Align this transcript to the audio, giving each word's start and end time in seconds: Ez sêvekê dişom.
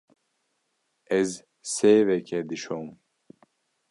Ez 1.19 1.31
sêvekê 1.73 2.39
dişom. 2.47 2.87